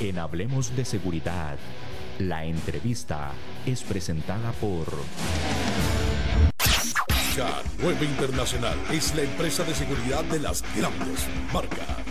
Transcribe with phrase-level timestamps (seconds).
[0.00, 1.58] En Hablemos de Seguridad,
[2.18, 3.32] la entrevista
[3.66, 4.86] es presentada por...
[7.36, 11.99] K9 Internacional es la empresa de seguridad de las grandes marcas.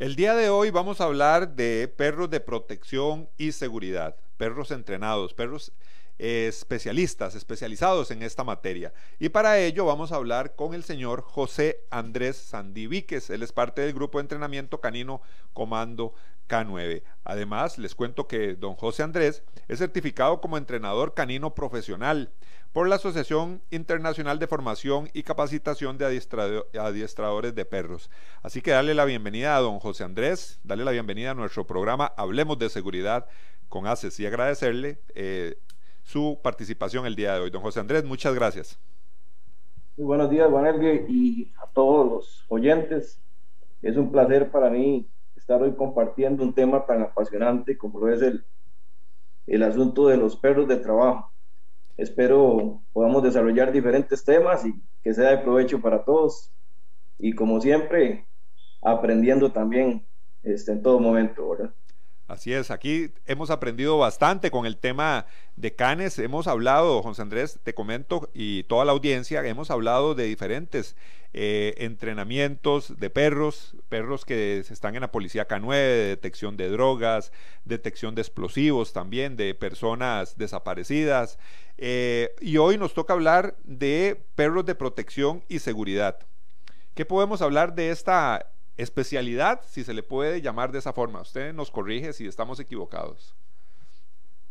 [0.00, 5.34] El día de hoy vamos a hablar de perros de protección y seguridad, perros entrenados,
[5.34, 5.74] perros
[6.18, 8.94] eh, especialistas, especializados en esta materia.
[9.18, 13.28] Y para ello vamos a hablar con el señor José Andrés Sandivíquez.
[13.28, 15.20] Él es parte del grupo de entrenamiento canino
[15.52, 16.14] Comando
[16.48, 17.02] K9.
[17.24, 22.32] Además, les cuento que don José Andrés es certificado como entrenador canino profesional
[22.72, 28.10] por la Asociación Internacional de Formación y Capacitación de Adiestradores de Perros.
[28.42, 32.12] Así que darle la bienvenida a don José Andrés, darle la bienvenida a nuestro programa
[32.16, 33.26] Hablemos de Seguridad
[33.68, 35.58] con ACES y agradecerle eh,
[36.02, 37.50] su participación el día de hoy.
[37.50, 38.78] Don José Andrés, muchas gracias.
[39.96, 43.20] Muy buenos días, Juan Elgue, y a todos los oyentes.
[43.82, 48.22] Es un placer para mí estar hoy compartiendo un tema tan apasionante como lo es
[49.46, 51.30] el asunto de los perros de trabajo
[52.00, 56.50] espero podamos desarrollar diferentes temas y que sea de provecho para todos.
[57.18, 58.26] Y como siempre,
[58.82, 60.06] aprendiendo también
[60.42, 61.74] este, en todo momento, ¿verdad?
[62.30, 67.58] Así es, aquí hemos aprendido bastante con el tema de canes, hemos hablado, José Andrés,
[67.64, 70.94] te comento, y toda la audiencia, hemos hablado de diferentes
[71.32, 77.32] eh, entrenamientos de perros, perros que están en la policía K9, de detección de drogas,
[77.64, 81.36] detección de explosivos también, de personas desaparecidas,
[81.78, 86.20] eh, y hoy nos toca hablar de perros de protección y seguridad.
[86.94, 91.20] ¿Qué podemos hablar de esta especialidad, si se le puede llamar de esa forma.
[91.20, 93.34] Usted nos corrige si estamos equivocados.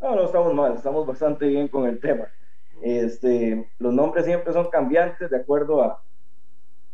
[0.00, 2.28] No, no estamos mal, estamos bastante bien con el tema.
[2.82, 6.02] Este, los nombres siempre son cambiantes de acuerdo a,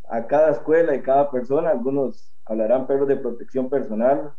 [0.09, 1.69] a cada escuela y cada persona.
[1.69, 4.33] Algunos hablarán perros de protección personal,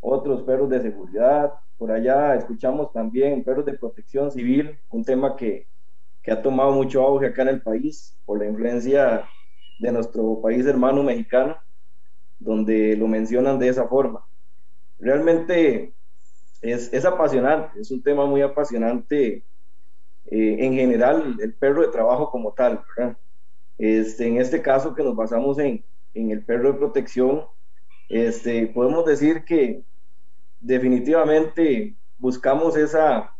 [0.00, 1.54] otros perros de seguridad.
[1.78, 5.66] Por allá escuchamos también perros de protección civil, un tema que,
[6.22, 9.24] que ha tomado mucho auge acá en el país por la influencia
[9.78, 11.56] de nuestro país hermano mexicano
[12.40, 14.24] donde lo mencionan de esa forma.
[14.98, 15.94] Realmente
[16.60, 19.44] es, es apasionante, es un tema muy apasionante
[20.26, 22.82] eh, en general, el perro de trabajo como tal,
[23.78, 25.82] Este, en este caso que nos basamos en,
[26.14, 27.44] en el perro de protección,
[28.08, 29.82] este, podemos decir que
[30.60, 33.34] definitivamente buscamos esa,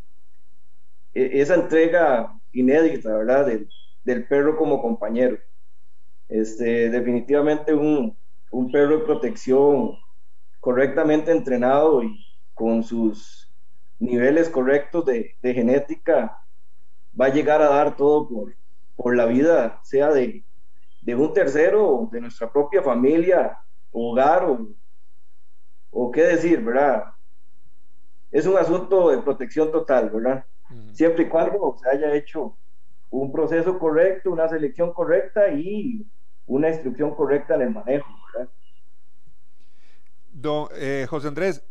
[1.15, 3.47] e, esa entrega inédita, ¿verdad?
[3.47, 3.69] Del,
[4.05, 5.39] del perro como compañero.
[6.29, 8.17] Este, definitivamente un,
[8.51, 9.97] un perro de protección
[10.61, 12.25] correctamente entrenado y
[12.55, 13.51] con sus
[13.99, 16.39] niveles correctos de, genética
[17.19, 18.55] va a llegar a dar todo por,
[18.97, 20.45] por la vida, sea de,
[21.07, 23.59] un tercero, de nuestra propia familia,
[23.93, 24.69] hogar o,
[25.91, 27.05] o qué decir, ¿verdad?
[28.31, 30.45] Es un asunto de protección total, ¿verdad?
[30.93, 32.57] Siempre y cuando se haya hecho
[33.11, 36.07] un proceso correcto, una selección correcta y
[36.51, 38.09] una instrucción correcta en el manejo.
[40.33, 41.63] Don eh, José Andrés,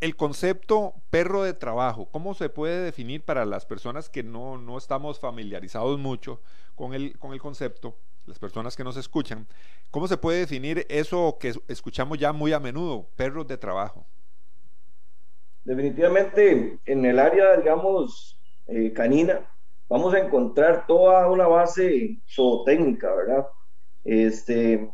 [0.00, 4.76] el concepto perro de trabajo, ¿cómo se puede definir para las personas que no, no
[4.76, 6.40] estamos familiarizados mucho
[6.74, 9.46] con el, con el concepto, las personas que nos escuchan?
[9.90, 14.04] ¿Cómo se puede definir eso que escuchamos ya muy a menudo, perros de trabajo?
[15.64, 19.40] Definitivamente en el área, digamos, eh, canina,
[19.88, 23.46] vamos a encontrar toda una base zootécnica, ¿verdad?
[24.04, 24.90] Este,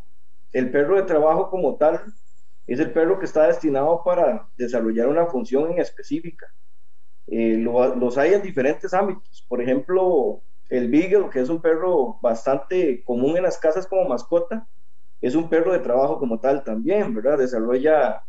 [0.53, 2.00] el perro de trabajo como tal
[2.67, 6.47] es el perro que está destinado para desarrollar una función en específica.
[7.28, 9.45] Eh, los hay en diferentes ámbitos.
[9.48, 14.69] Por ejemplo, el Beagle, que es un perro bastante común en las casas como mascota,
[15.21, 17.39] es un perro de trabajo como tal también, ¿verdad?
[17.39, 18.22] Desarrolla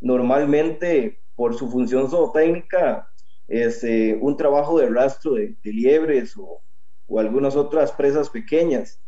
[0.00, 3.10] normalmente por su función zootécnica
[3.48, 6.62] este, un trabajo de rastro de, liebres o,
[7.08, 9.00] o, algunas otras presas pequeñas.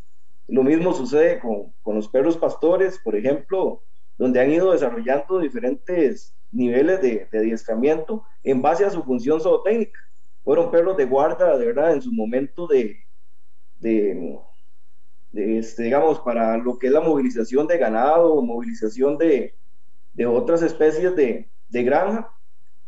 [0.52, 3.82] Lo mismo sucede con, con los perros pastores, por ejemplo,
[4.18, 9.98] donde han ido desarrollando diferentes niveles de, adiestramiento en base a su función zootécnica.
[10.44, 12.98] Fueron perros de guarda, de verdad, en su momento de,
[13.80, 14.38] de,
[15.32, 19.54] este, digamos, para lo que es la movilización de ganado, movilización de,
[20.12, 22.30] de otras especies de, de granja,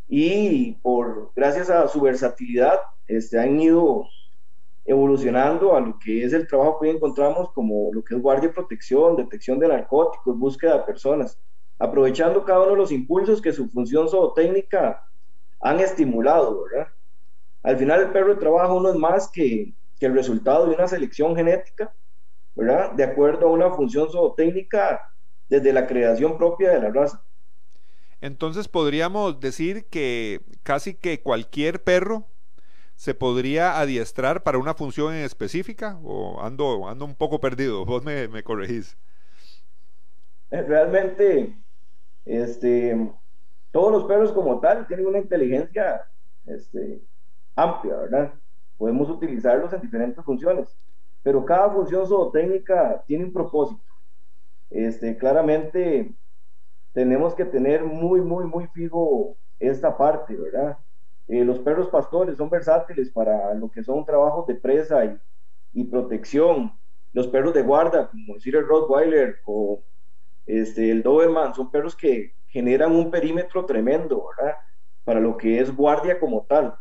[0.07, 4.05] y por, gracias a su versatilidad este, han ido
[4.85, 8.49] evolucionando a lo que es el trabajo que hoy encontramos como lo que es guardia
[8.49, 11.39] y protección, detección de narcóticos, búsqueda de personas,
[11.79, 15.03] aprovechando cada uno de los impulsos que su función zootécnica
[15.59, 16.87] han estimulado, ¿verdad?
[17.63, 20.87] Al final el perro de trabajo no es más que, que el resultado de una
[20.87, 21.91] selección genética,
[22.53, 22.91] ¿verdad?
[22.91, 25.01] De acuerdo a una función zootécnica
[25.49, 27.23] desde la creación propia de la raza.
[28.21, 32.27] Entonces podríamos decir que casi que cualquier perro
[32.95, 38.03] se podría adiestrar para una función en específica o ando, ando un poco perdido, vos
[38.03, 38.97] me, me corregís.
[40.51, 41.55] Eh, realmente,
[42.25, 43.11] este,
[43.71, 46.07] todos los perros como tal tienen una inteligencia
[46.45, 47.01] este,
[47.55, 48.33] amplia, ¿verdad?
[48.77, 50.77] Podemos utilizarlos en diferentes funciones,
[51.23, 53.81] pero cada función zootécnica tiene un propósito.
[54.69, 56.15] Este, claramente
[56.93, 60.77] tenemos que tener muy, muy, muy fijo esta parte, ¿verdad?
[61.27, 65.19] Eh, los perros pastores son versátiles para lo que son trabajos de presa
[65.73, 66.71] y, protección.
[67.13, 69.81] Los perros de guarda, como decir el Rottweiler o
[70.45, 74.27] este, el Doberman, son perros que generan un perímetro tremendo.
[75.03, 76.75] Para lo que es guardia como tal.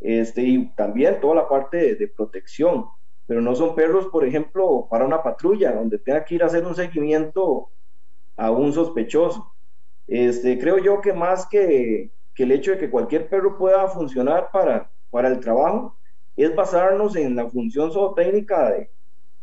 [0.00, 2.86] Este, y también toda la parte de, de protección.
[3.26, 6.64] Pero no son perros, por ejemplo, para una patrulla, donde tenga que ir a hacer
[6.64, 7.70] un seguimiento
[8.36, 9.52] a un sospechoso.
[10.06, 14.50] Este, creo yo que más que que el hecho de que cualquier perro pueda funcionar
[14.52, 15.96] para, para el trabajo
[16.36, 18.92] es basarnos en la función zootécnica de,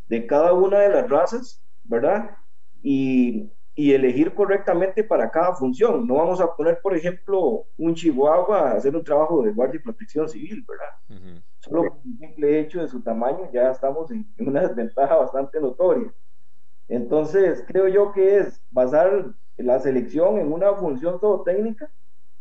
[0.08, 2.38] de cada una de las razas, ¿verdad?
[2.82, 6.08] Y, y, elegir correctamente para cada función.
[6.08, 9.84] No vamos a poner, por ejemplo, un chihuahua a hacer un trabajo de guardia y
[9.84, 11.42] protección civil, ¿verdad?
[11.60, 15.60] Solo por el simple hecho de su tamaño ya estamos en, en una desventaja bastante
[15.60, 16.14] notoria.
[16.88, 21.92] Entonces, creo yo que es basar la selección en una función zootécnica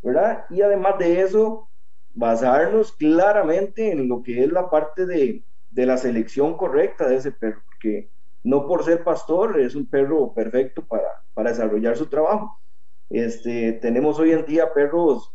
[0.05, 0.45] ¿verdad?
[0.51, 1.67] Y además de eso,
[2.13, 7.31] basarnos claramente en lo que es la parte de, de la selección correcta de ese
[7.31, 8.11] perro, porque
[8.43, 12.61] no por ser pastor es un perro perfecto para, para desarrollar su trabajo.
[13.09, 15.33] Este, tenemos hoy en día perros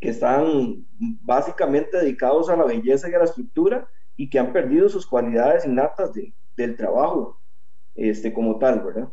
[0.00, 0.84] que están
[1.22, 5.64] básicamente dedicados a la belleza y a la estructura y que han perdido sus cualidades
[5.64, 7.40] innatas de, del trabajo
[7.94, 9.08] este, como tal, ¿verdad?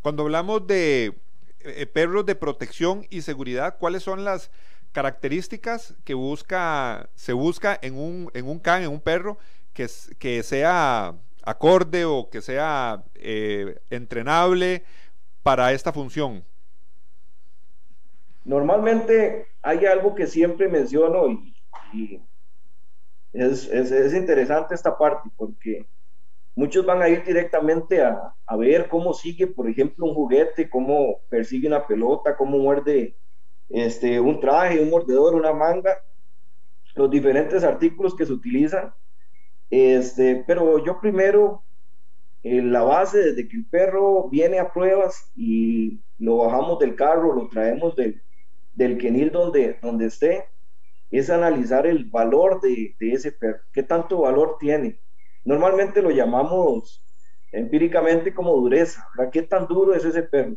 [0.00, 1.23] Cuando hablamos de
[1.64, 4.50] eh, perros de protección y seguridad, ¿cuáles son las
[4.92, 9.38] características que busca, se busca en un, en un can, en un perro,
[9.72, 9.88] que,
[10.18, 14.84] que sea acorde o que sea eh, entrenable
[15.42, 16.44] para esta función?
[18.44, 21.28] Normalmente hay algo que siempre menciono
[21.92, 22.20] y,
[23.32, 25.86] es, es, interesante esta parte porque
[26.56, 31.20] Muchos van a ir directamente a, a, ver cómo sigue, por ejemplo, un juguete, cómo
[31.28, 33.16] persigue una pelota, cómo muerde
[33.70, 35.98] este, un traje, un mordedor, una manga,
[36.94, 38.94] los diferentes artículos que se utilizan.
[39.68, 41.64] Este, pero yo primero,
[42.44, 47.34] en la base, desde que el perro viene a pruebas y lo bajamos del carro,
[47.34, 48.22] lo traemos del,
[48.74, 50.44] del kenil donde, donde esté,
[51.10, 55.00] es analizar el valor de, de ese perro, qué tanto valor tiene
[55.44, 57.04] Normalmente lo llamamos
[57.52, 59.32] empíricamente como dureza, ¿verdad?
[59.32, 60.56] ¿Qué tan duro es ese perro?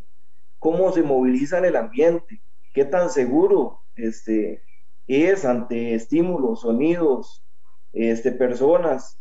[0.59, 2.41] ¿Cómo se moviliza en el ambiente?
[2.73, 4.63] ¿Qué tan seguro este,
[5.07, 7.43] es ante estímulos, sonidos,
[7.93, 9.19] este, personas?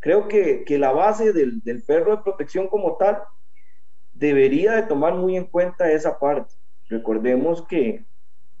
[0.00, 3.22] Creo que, que la base del, del, perro de protección como tal
[4.12, 6.54] debería de tomar muy en cuenta esa parte.
[6.88, 8.06] Recordemos que,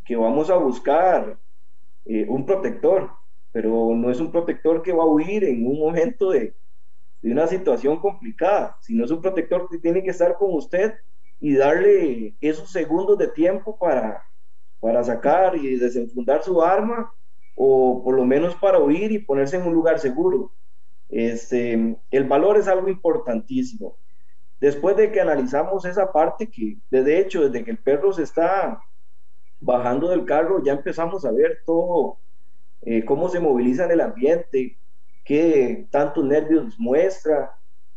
[0.04, 1.38] que vamos a buscar
[2.04, 3.10] eh, un protector,
[3.52, 6.54] pero no es un protector que va a huir en un momento de,
[7.22, 10.94] de una situación complicada, sino es un protector que tiene que estar con usted
[11.40, 14.22] y darle esos segundos de tiempo para,
[14.80, 17.12] para sacar y desenfundar su arma
[17.54, 20.52] o por lo menos para huir y ponerse en un lugar seguro.
[21.08, 23.96] Este, el valor es algo importantísimo.
[24.60, 28.80] Después de que analizamos esa parte, que de hecho desde que el perro se está
[29.60, 32.18] bajando del carro ya empezamos a ver todo
[32.82, 34.78] eh, cómo se moviliza en el ambiente,
[35.24, 37.54] qué tantos nervios muestra,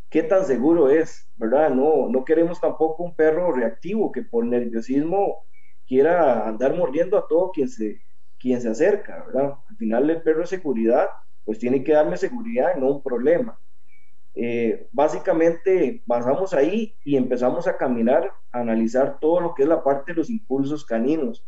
[0.09, 1.69] qué tan seguro es, ¿verdad?
[1.69, 5.45] No, no queremos tampoco un perro reactivo que por nerviosismo
[5.87, 8.01] quiera andar mordiendo a todo quien se,
[8.37, 9.55] quien se acerca, ¿verdad?
[9.69, 11.07] Al final el perro de seguridad,
[11.45, 13.59] pues tiene que darme seguridad no un problema.
[14.33, 19.83] Eh, básicamente basamos ahí y empezamos a caminar, a analizar todo lo que es la
[19.83, 21.45] parte de los impulsos caninos.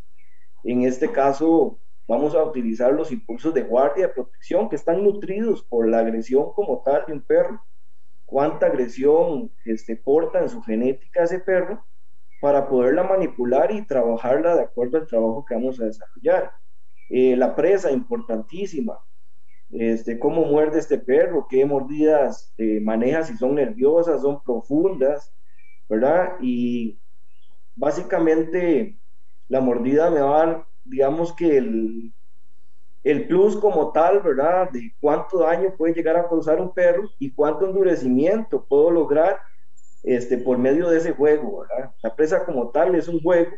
[0.63, 5.63] En este caso, vamos a utilizar los impulsos de guardia, de protección, que están nutridos
[5.63, 7.63] por la agresión como tal de un perro.
[8.25, 11.85] Cuánta agresión este, porta en su genética ese perro
[12.41, 16.51] para poderla manipular y trabajarla de acuerdo al trabajo que vamos a desarrollar.
[17.09, 18.99] Eh, la presa, importantísima.
[19.69, 25.33] Este, cómo muerde este perro, qué mordidas eh, maneja, si son nerviosas, son profundas,
[25.89, 26.33] ¿verdad?
[26.41, 26.99] Y
[27.75, 28.99] básicamente
[29.47, 32.13] la mordida me va a dar, digamos que el,
[33.03, 34.69] el plus como tal, ¿verdad?
[34.71, 39.39] De cuánto daño puede llegar a causar un perro y cuánto endurecimiento puedo lograr
[40.03, 41.93] este, por medio de ese juego, ¿verdad?
[42.01, 43.51] La presa como tal es un juego,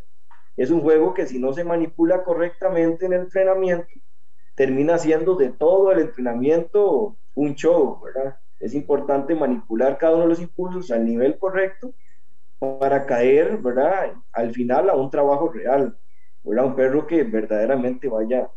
[0.58, 3.88] es un juego que si no se manipula correctamente en el entrenamiento,
[4.56, 8.40] termina siendo de todo el entrenamiento un show, ¿verdad?
[8.60, 11.94] Es importante manipular cada uno de los impulsos al nivel correcto
[12.60, 14.14] para caer, ¿verdad?
[14.32, 15.98] Al final a un trabajo real,
[16.46, 16.66] ¿verdad?
[16.66, 18.50] Un perro que verdaderamente vaya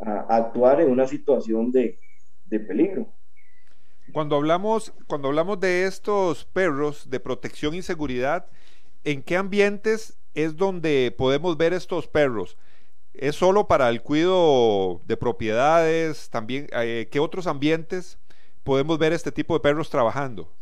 [0.00, 1.98] a actuar en una situación de,
[2.46, 3.06] de peligro.
[4.12, 8.46] Cuando hablamos, cuando hablamos de estos perros de protección y seguridad,
[9.02, 12.58] ¿en qué ambientes es donde podemos ver estos perros?
[13.14, 16.28] ¿Es solo para el cuidado de propiedades?
[16.30, 18.18] También, eh, ¿qué otros ambientes
[18.64, 20.52] podemos ver este tipo de perros trabajando?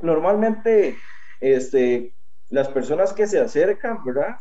[0.00, 0.96] Normalmente,
[1.40, 2.12] este,
[2.50, 4.36] las personas que se acercan, ¿verdad?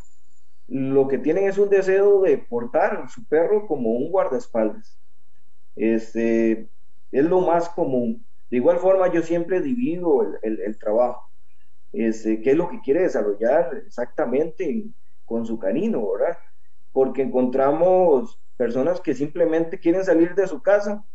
[0.68, 5.00] Lo que tienen es un deseo de portar a su perro como un guardaespaldas.
[5.76, 6.70] Este,
[7.12, 8.26] es lo más común.
[8.50, 11.30] De igual forma, yo siempre divido el, el, trabajo.
[11.94, 14.86] Este, ¿Qué es lo que quiere desarrollar exactamente
[15.26, 16.38] con su canino, verdad?
[16.92, 21.06] Porque encontramos personas que simplemente quieren salir de su casa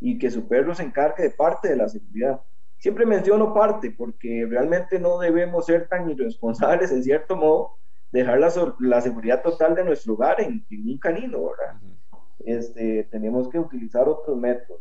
[0.00, 2.40] y que su perro se encargue de parte de la seguridad.
[2.80, 7.76] Siempre menciono parte porque realmente no debemos ser tan irresponsables, en cierto modo,
[8.10, 11.80] dejar la, la seguridad total de nuestro hogar en, en un canino, ¿verdad?
[12.44, 14.80] este, tenemos que utilizar otros métodos.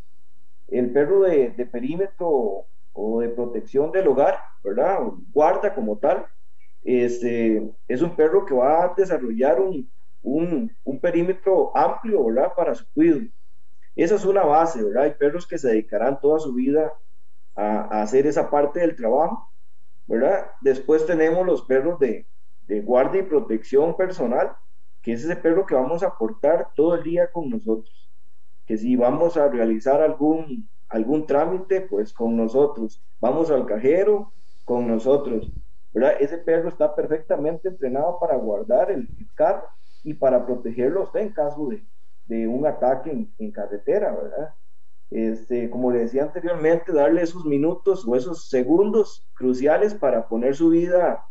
[0.67, 4.99] El perro de, de, perímetro o de protección del hogar, ¿verdad?
[5.33, 6.25] Guarda como tal,
[6.83, 9.89] este, es un perro que va a desarrollar un,
[10.21, 12.53] un, un perímetro amplio, ¿verdad?
[12.55, 13.21] Para su cuidado.
[13.95, 15.03] Esa es una base, ¿verdad?
[15.03, 16.93] Hay perros que se dedicarán toda su vida
[17.55, 19.49] a, hacer esa parte del trabajo,
[20.07, 20.47] ¿verdad?
[20.61, 22.25] Después tenemos los perros de,
[22.67, 24.53] de guardia y protección personal,
[25.01, 28.09] que es ese perro que vamos a aportar todo el día con nosotros.
[28.65, 33.01] Que si vamos a realizar algún, algún trámite, pues con nosotros.
[33.19, 34.31] Vamos al cajero,
[34.65, 35.51] con nosotros.
[35.93, 36.13] ¿verdad?
[36.19, 39.67] Ese perro está perfectamente entrenado para guardar el, carro
[40.03, 41.83] y para protegerlo usted en caso de,
[42.27, 44.53] de un ataque en, en, carretera, ¿verdad?
[45.11, 50.69] Este, como le decía anteriormente, darle esos minutos o esos segundos cruciales para poner su
[50.69, 51.25] vida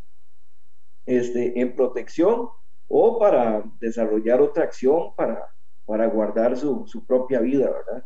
[1.05, 2.49] este, en protección
[2.89, 5.49] o para desarrollar otra acción para,
[5.85, 8.05] para guardar su, su propia vida, ¿verdad?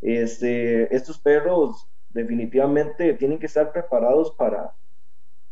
[0.00, 4.74] Este, estos perros definitivamente tienen que estar preparados para,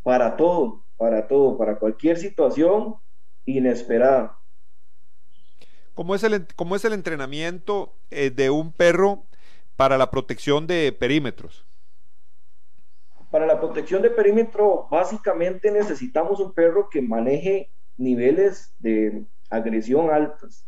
[0.02, 2.96] para todo, para todo, para cualquier situación
[3.44, 4.36] inesperada.
[5.94, 9.24] ¿Cómo es el, cómo es el entrenamiento eh, de un perro
[9.80, 11.64] para la protección de perímetros?
[13.30, 20.66] Para la protección de perímetro, básicamente necesitamos un perro que maneje niveles de agresión altos,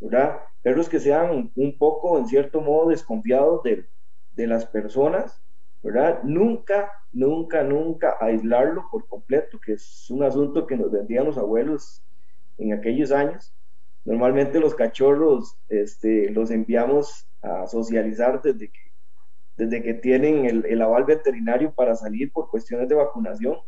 [0.00, 0.38] ¿verdad?
[0.62, 3.84] Perros que sean un poco, en cierto modo, desconfiados de,
[4.34, 5.42] de las personas,
[5.82, 6.22] ¿verdad?
[6.22, 12.02] Nunca, nunca, nunca aislarlo por completo, que es un asunto que nos vendían los abuelos
[12.56, 13.52] en aquellos años.
[14.08, 18.80] Normalmente los cachorros este, los enviamos a socializar desde que,
[19.58, 23.58] desde que tienen el, el aval veterinario para salir por cuestiones de vacunación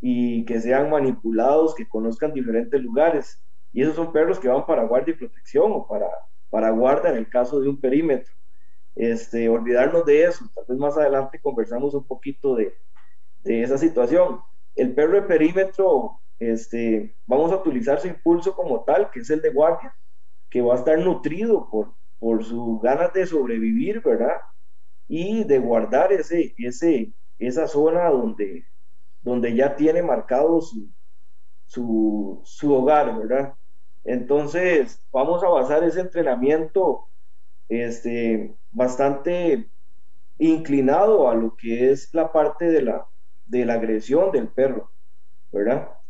[0.00, 3.40] y que sean manipulados, que conozcan diferentes lugares.
[3.72, 6.08] Y esos son perros que van para guardia y protección o para,
[6.50, 8.34] para guarda en el caso de un perímetro.
[8.96, 12.74] Este, olvidarnos de eso, tal vez más adelante conversamos un poquito de,
[13.44, 14.40] de esa situación.
[14.74, 19.40] El perro de perímetro, este, vamos a utilizar su impulso como tal, que es el
[19.40, 19.94] de guardia,
[20.50, 24.38] que va a estar nutrido por, por sus ganas de sobrevivir, ¿verdad?
[25.06, 28.66] Y de guardar ese, ese, esa zona donde,
[29.22, 30.88] donde ya tiene marcado su,
[31.64, 33.54] su, hogar, ¿verdad?
[34.04, 37.06] Entonces, vamos a basar ese entrenamiento
[37.68, 39.70] este, bastante
[40.38, 43.06] inclinado a lo que es la parte de la,
[43.46, 44.90] de la agresión del perro,
[45.52, 46.01] ¿verdad?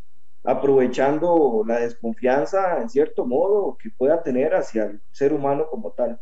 [0.44, 6.20] Aprovechando la desconfianza, en cierto modo, que pueda tener hacia el ser humano como tal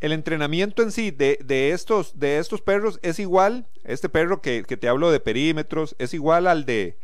[0.00, 4.62] el entrenamiento en sí de, de, estos, de estos perros es igual, este perro que,
[4.62, 6.98] que, te hablo de perímetros, es igual al de,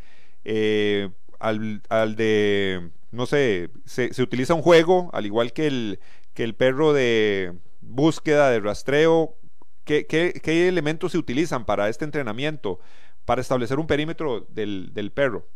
[0.44, 5.98] eh, al, al, de, no sé, se, se, utiliza un juego, al igual que el,
[6.34, 9.36] que el perro de búsqueda, de rastreo.
[9.84, 12.78] ¿Qué, qué, qué elementos se utilizan para este entrenamiento?
[13.24, 15.46] para establecer un perímetro del, del perro?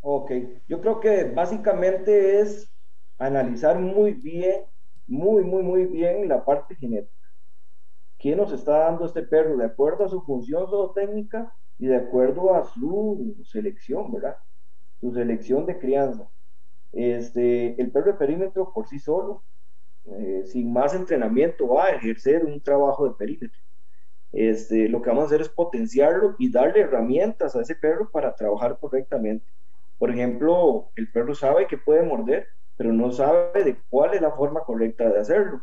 [0.00, 0.30] Ok,
[0.68, 2.72] yo creo que básicamente es
[3.18, 4.64] analizar muy bien,
[5.06, 7.14] muy, muy, muy bien la parte genética.
[8.18, 12.54] ¿Qué nos está dando este perro de acuerdo a su función zootécnica y de acuerdo
[12.54, 14.36] a su selección, ¿verdad?
[15.00, 16.28] Su selección de crianza.
[16.92, 19.44] Este, el perro de perímetro por sí solo,
[20.06, 23.60] eh, sin más entrenamiento, va a ejercer un trabajo de perímetro.
[24.32, 28.34] Este, lo que vamos a hacer es potenciarlo y darle herramientas a ese perro para
[28.34, 29.46] trabajar correctamente.
[29.98, 34.32] Por ejemplo, el perro sabe que puede morder, pero no sabe de cuál es la
[34.32, 35.62] forma correcta de hacerlo.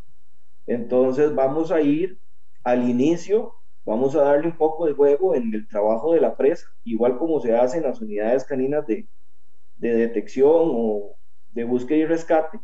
[0.68, 2.20] Entonces vamos a ir
[2.64, 6.68] al inicio, vamos a darle un poco de juego en el trabajo de la presa,
[6.84, 9.10] igual como se hace en las unidades caninas de,
[9.78, 11.18] de detección o
[11.52, 12.60] de búsqueda y rescate.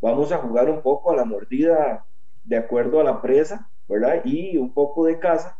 [0.00, 2.06] Vamos a jugar un poco a la mordida
[2.44, 4.22] de acuerdo a la presa, ¿verdad?
[4.24, 5.58] Y un poco de caza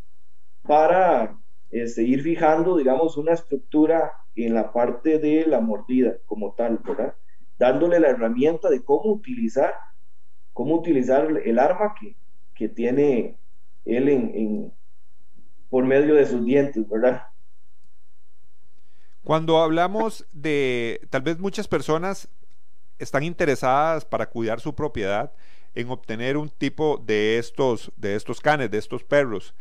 [0.62, 1.38] para
[1.70, 7.14] este, ir fijando, digamos, una estructura en la parte de la mordida como tal, ¿verdad?
[7.58, 9.74] Dándole la herramienta de cómo utilizar,
[10.52, 12.16] cómo utilizar el arma que,
[12.54, 13.36] que tiene
[13.84, 14.72] él en,
[15.70, 17.22] por medio de sus dientes, ¿verdad?
[19.24, 22.28] Cuando hablamos de, tal vez muchas personas
[22.98, 25.32] están interesadas para cuidar su propiedad
[25.74, 29.54] en obtener un tipo de estos, de estos canes, de estos perros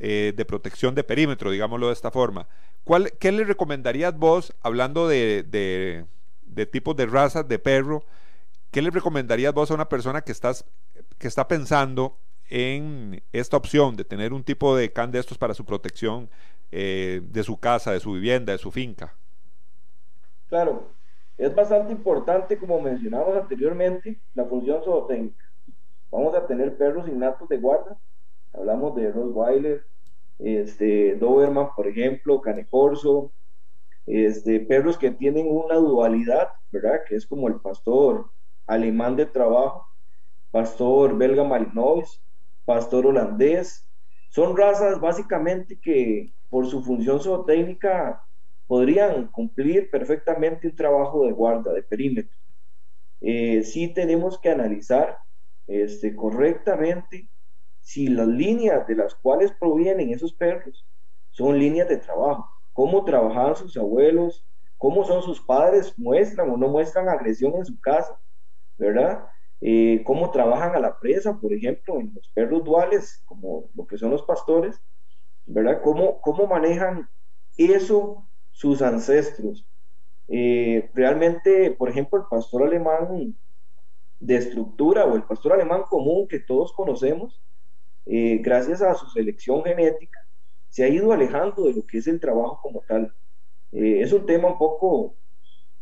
[0.00, 2.46] eh, de protección de perímetro, digámoslo de esta forma.
[2.88, 8.02] ¿Cuál, ¿Qué le recomendarías vos, hablando de, de, tipos de razas de perro,
[8.70, 10.64] qué le recomendarías vos a una persona que, estás,
[11.18, 12.16] que está pensando
[12.48, 16.30] en esta opción de tener un tipo de can de estos para su protección
[16.72, 19.14] eh, de su casa, de su vivienda, de su finca?
[20.48, 20.88] Claro,
[21.36, 25.44] es bastante importante, como mencionamos anteriormente, la función zootécnica.
[26.10, 27.98] Vamos a tener perros innatos de guarda,
[28.54, 29.84] hablamos de Rottweiler,
[30.38, 33.32] este, Doberman, por ejemplo, Canecorso,
[34.06, 37.00] este, perros que tienen una dualidad, ¿verdad?
[37.06, 38.30] Que es como el pastor
[38.66, 39.86] alemán de trabajo,
[40.50, 42.22] pastor belga malinois,
[42.64, 43.86] pastor holandés.
[44.30, 48.22] Son razas básicamente que por su función zootécnica
[48.66, 52.36] podrían cumplir perfectamente un trabajo de guarda, de perímetro.
[53.20, 55.18] Eh, sí tenemos que analizar
[55.66, 57.28] este, correctamente
[57.88, 60.86] si las líneas de las cuales provienen esos perros
[61.30, 64.46] son líneas de trabajo, cómo trabajaban sus abuelos,
[64.76, 68.20] cómo son sus padres, muestran o no muestran agresión en su casa,
[68.76, 69.26] ¿verdad?
[69.62, 73.96] Eh, cómo trabajan a la presa, por ejemplo, en los perros duales, como lo que
[73.96, 74.78] son los pastores,
[75.46, 75.80] ¿verdad?
[75.82, 77.08] ¿Cómo, cómo manejan
[77.56, 79.66] eso sus ancestros?
[80.28, 83.34] Eh, realmente, por ejemplo, el pastor alemán
[84.20, 87.42] de estructura o el pastor alemán común que todos conocemos,
[88.08, 90.18] eh, gracias a su selección genética,
[90.68, 93.12] se ha ido alejando de lo que es el trabajo como tal.
[93.72, 95.14] Eh, es un tema un poco,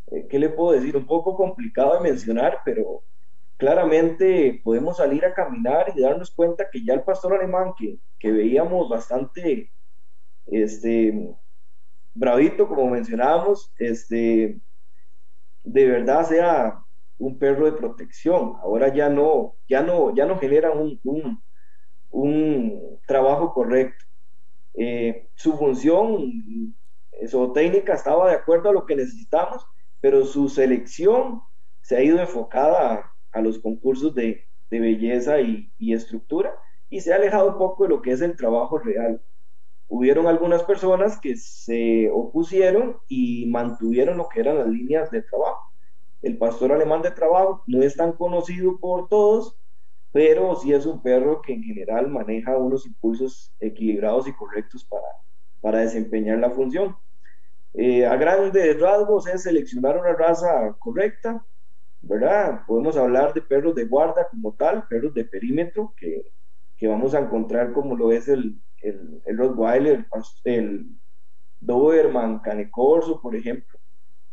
[0.09, 0.97] eh, ¿qué le puedo decir?
[0.97, 3.05] Un poco complicado de mencionar, pero
[3.57, 8.33] claramente podemos salir a caminar y darnos cuenta que ya el pastor alemán que, que
[8.33, 9.71] veíamos bastante
[10.47, 11.33] este,
[12.13, 14.61] bravito, como mencionábamos, este,
[15.63, 16.85] de verdad sea
[17.19, 18.57] un perro de protección.
[18.63, 21.46] Ahora ya no, ya no, ya no genera un, un
[23.07, 24.05] trabajo correcto.
[24.75, 26.75] Eh, su función
[27.55, 29.67] técnica estaba de acuerdo a lo que necesitamos,
[30.01, 31.43] pero su selección
[31.81, 36.55] se ha ido enfocada a, los concursos de, belleza y, estructura
[36.91, 39.23] y se ha alejado un poco de lo que es el trabajo real.
[39.89, 45.73] Hubieron algunas personas que se opusieron y mantuvieron lo que eran las líneas de trabajo.
[46.23, 49.57] El pastor alemán de trabajo no es tan conocido por todos,
[50.17, 55.05] pero sí es un perro que en general maneja unos impulsos equilibrados y correctos para,
[55.61, 56.97] para desempeñar la función.
[57.75, 61.45] Eh, a grandes rasgos es seleccionar una raza correcta,
[62.01, 62.63] ¿verdad?
[62.67, 66.33] Podemos hablar de perros de guarda como tal, perros de perímetro, que,
[66.79, 70.07] que vamos a encontrar como lo es el, el, el Rottweiler,
[70.45, 70.87] el,
[71.61, 73.79] Doberman, Canecorso, por ejemplo.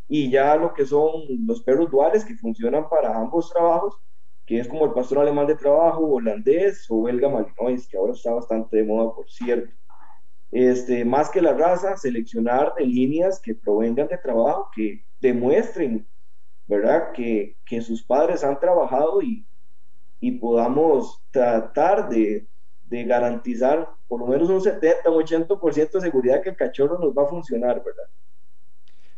[0.08, 4.00] Y ya lo que son los perros duales que funcionan para ambos trabajos,
[4.46, 8.34] que es como el pastor alemán de trabajo, holandés o belga malinois, que ahora está
[8.34, 9.74] bastante de moda, por cierto.
[10.52, 16.06] Este, más que la raza, seleccionar de líneas que provengan de trabajo, que demuestren,
[16.68, 19.48] ¿verdad?, que, que sus padres han trabajado y,
[20.20, 22.46] y podamos tratar de,
[22.84, 27.18] de, garantizar por lo menos un 70 o 80% de seguridad que el cachorro nos
[27.18, 28.10] va a funcionar, ¿verdad?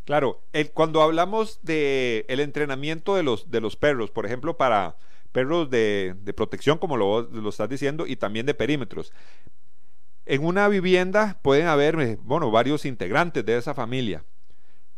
[0.06, 4.98] Claro, cuando hablamos de el entrenamiento de los, de los perros, por ejemplo, para
[5.36, 9.12] perros de, protección, como lo, estás diciendo, y también de perímetros.
[10.26, 14.24] En una vivienda pueden haber, eh, bueno, varios integrantes de esa familia.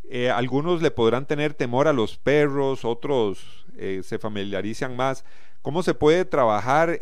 [0.04, 5.26] Eh, algunos le podrán tener temor a los perros, otros eh, se familiarizan más.
[5.64, 7.00] ¿Cómo se puede trabajar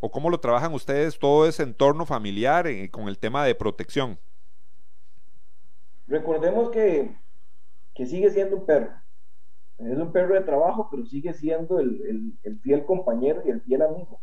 [0.00, 4.18] o cómo lo trabajan ustedes todo ese entorno familiar con el tema de protección?
[6.06, 7.16] Recordemos que,
[7.94, 8.90] que, sigue siendo un perro.
[9.78, 13.82] Es un perro de trabajo, pero sigue siendo el, el, fiel compañero y el fiel
[13.82, 14.20] amigo.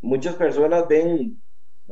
[0.00, 1.40] muchas personas ven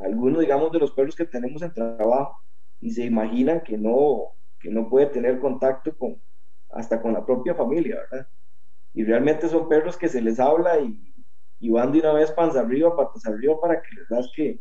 [0.03, 2.39] algunos, digamos, de los perros que tenemos en trabajo
[2.81, 6.21] y se imaginan que no, que no puede tener contacto con,
[6.71, 8.29] hasta con la propia familia, ¿verdad?
[8.93, 11.15] Y realmente son perros que se les habla y,
[11.61, 14.61] y van de una vez panza arriba, patas arriba para que les das que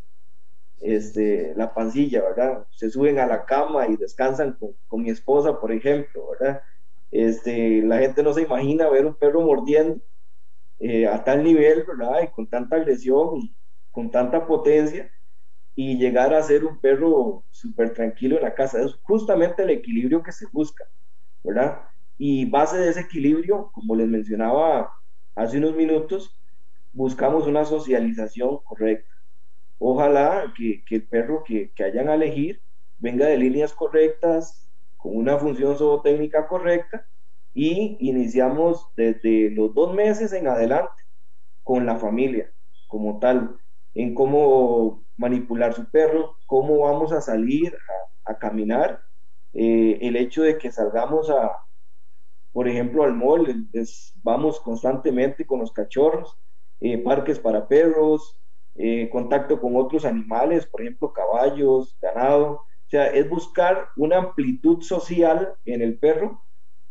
[0.80, 2.66] este, la pancilla, ¿verdad?
[2.72, 6.62] Se suben a la cama y descansan con, con mi esposa, por ejemplo, ¿verdad?
[7.14, 10.02] Este, la gente no se imagina ver un perro mordiendo
[10.80, 12.24] eh, a tal nivel, ¿verdad?
[12.24, 13.56] Y con tanta agresión y
[13.92, 15.12] con tanta potencia
[15.76, 18.82] y llegar a ser un perro súper tranquilo en la casa.
[18.82, 20.86] Es justamente el equilibrio que se busca,
[21.44, 21.84] ¿verdad?
[22.18, 24.92] Y base de ese equilibrio, como les mencionaba
[25.36, 26.42] hace unos minutos,
[26.92, 29.14] buscamos una socialización correcta.
[29.78, 32.64] Ojalá que, que el perro que, que, hayan a elegir
[32.98, 34.63] venga de líneas correctas,
[35.04, 37.06] con una función zootécnica correcta,
[37.54, 41.04] y iniciamos desde los dos meses en adelante
[41.62, 42.50] con la familia
[42.88, 43.58] como tal,
[43.94, 47.76] en cómo manipular su perro, cómo vamos a salir
[48.26, 49.02] a, caminar,
[49.52, 51.52] eh, el hecho de que salgamos a,
[52.54, 53.68] por ejemplo, al mall,
[54.24, 56.38] vamos constantemente con los cachorros,
[56.80, 58.40] eh, parques para perros,
[58.76, 62.64] eh, contacto con otros animales, por ejemplo, caballos, ganado.
[62.94, 66.44] Sea, es buscar una amplitud social en el perro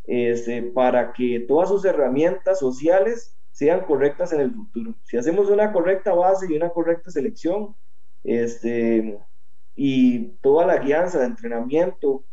[0.02, 4.96] este, para que todas sus herramientas sociales sean correctas en el futuro.
[5.04, 7.76] Si hacemos una correcta base y una correcta selección,
[8.24, 9.16] este,
[9.76, 12.24] y toda la guianza de entrenamiento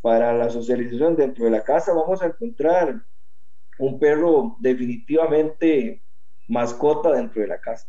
[0.00, 3.02] para la socialización dentro de la casa, vamos a encontrar
[3.78, 6.02] un perro definitivamente
[6.48, 7.88] mascota dentro de la casa.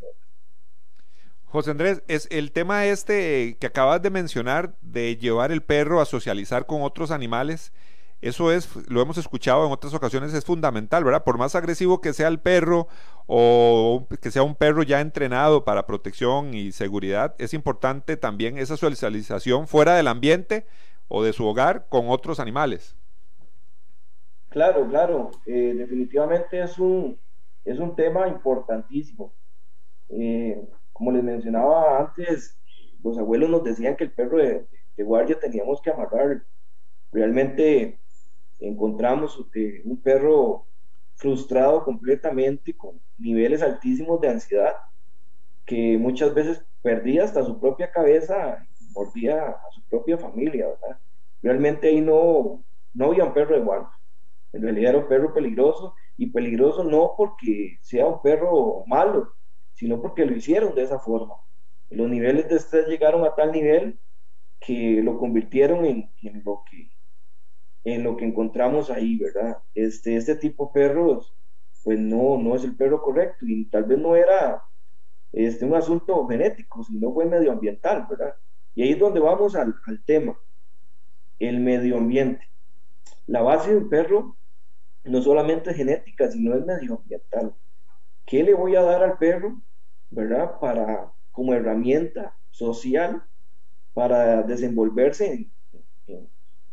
[1.50, 6.04] José Andrés, es el tema este que acabas de mencionar de llevar el perro a
[6.04, 7.72] socializar con otros animales.
[8.20, 11.24] Eso es, lo hemos escuchado en otras ocasiones, es fundamental, ¿verdad?
[11.24, 12.86] Por más agresivo que sea el perro
[13.26, 18.76] o que sea un perro ya entrenado para protección y seguridad, es importante también esa
[18.76, 20.66] socialización fuera del ambiente
[21.08, 22.94] o de su hogar con otros animales.
[24.50, 27.18] Claro, claro, eh, definitivamente es un,
[27.64, 29.32] es un tema importantísimo.
[30.10, 30.62] Eh,
[31.00, 32.60] como les mencionaba antes,
[33.02, 34.66] los abuelos nos decían que el perro de,
[34.98, 36.44] guardia teníamos que amarrar.
[37.10, 37.98] Realmente
[38.58, 39.42] encontramos
[39.86, 40.66] un perro
[41.14, 44.74] frustrado completamente, con niveles altísimos de ansiedad,
[45.64, 51.00] que muchas veces perdía hasta su propia cabeza, mordía a su propia familia, ¿verdad?
[51.42, 53.88] Realmente ahí no, no había un perro de guardia,
[54.52, 59.32] en realidad era un perro peligroso, y peligroso no porque sea un perro malo,
[59.80, 61.36] sino porque lo hicieron de esa forma.
[61.88, 63.98] Los niveles de estrés llegaron a tal nivel
[64.60, 66.90] que lo convirtieron en, en lo que
[67.82, 69.56] en lo que encontramos ahí, ¿verdad?
[69.74, 71.34] Este, este tipo de perros,
[71.82, 74.62] pues no, no es el perro correcto y tal vez no era
[75.32, 78.34] este, un asunto genético, sino fue medioambiental, ¿verdad?
[78.74, 80.38] Y ahí es donde vamos al, al tema,
[81.38, 82.44] el medio ambiente.
[83.26, 84.36] La base de un perro
[85.04, 87.54] no solamente es genética, sino es medioambiental.
[88.26, 89.62] ¿Qué le voy a dar al perro,
[90.10, 90.58] verdad?
[90.60, 93.22] Para, como herramienta social
[93.94, 95.50] para desenvolverse
[96.06, 96.30] en,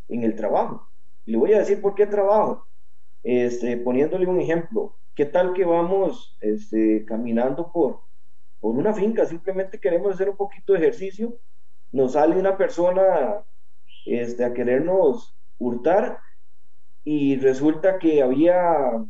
[0.09, 0.87] en el trabajo.
[1.25, 2.65] Le voy a decir por qué trabajo.
[3.23, 8.01] Este, poniéndole un ejemplo, ¿qué tal que vamos este, caminando por,
[8.59, 9.25] por una finca?
[9.25, 11.37] Simplemente queremos hacer un poquito de ejercicio.
[11.91, 13.43] Nos sale una persona
[14.05, 16.19] este, a querernos hurtar
[17.03, 19.05] y resulta que había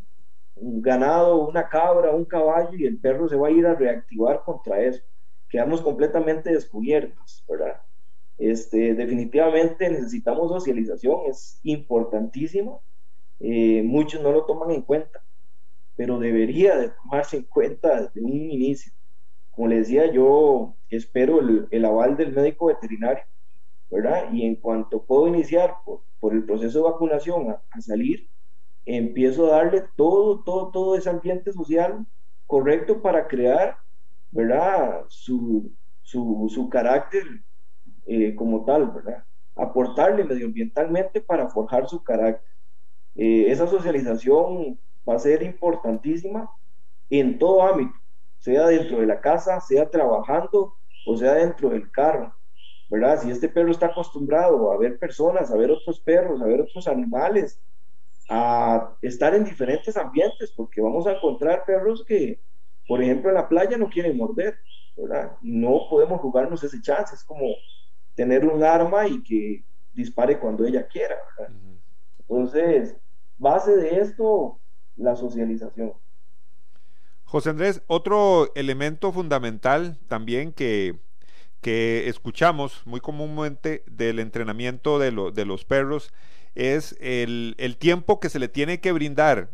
[0.62, 4.82] ganado una cabra, un caballo y el perro se va a ir a reactivar contra
[4.82, 5.02] eso.
[5.50, 7.82] Quedamos completamente descubiertos, ¿verdad?
[8.38, 12.82] Este, definitivamente necesitamos socialización, es importantísimo.
[13.40, 15.24] Eh, muchos no lo toman en cuenta,
[15.96, 18.92] pero debería de tomarse en cuenta desde un inicio.
[19.52, 21.40] Como les decía, yo espero
[21.72, 23.24] el, aval del médico veterinario,
[23.90, 24.32] ¿verdad?
[24.32, 28.28] Y en cuanto puedo iniciar por, el proceso de vacunación a, salir,
[28.88, 32.06] empiezo a darle todo, todo, todo ese ambiente social
[32.48, 33.78] correcto para crear,
[34.32, 35.06] ¿verdad?
[35.10, 37.24] Su, su, su carácter
[38.06, 39.26] eh, como tal, ¿verdad?
[39.56, 42.50] Aportarle medioambientalmente para forjar su carácter.
[43.16, 46.50] Eh, esa socialización va a ser importantísima
[47.10, 47.94] en todo ámbito,
[48.40, 52.34] sea dentro de la casa, sea trabajando o sea dentro del carro,
[52.90, 53.22] ¿verdad?
[53.22, 56.88] Si este perro está acostumbrado a ver personas, a ver otros perros, a ver otros
[56.88, 57.62] animales,
[58.30, 62.40] a estar en diferentes ambientes, porque vamos a encontrar perros que,
[62.88, 64.58] por ejemplo, en la playa no quieren morder,
[64.96, 65.38] ¿verdad?
[65.42, 67.46] No podemos jugarnos ese chance, es como
[68.16, 69.64] tener un arma y que
[69.94, 71.54] dispare cuando ella quiera, ¿verdad?
[72.20, 72.98] Entonces,
[73.38, 74.60] base de esto,
[74.98, 75.94] la socialización.
[77.24, 81.00] José Andrés, otro elemento fundamental también que,
[81.62, 86.14] que escuchamos muy comúnmente del entrenamiento de, de los perros
[86.58, 89.52] es el, tiempo que se le tiene que brindar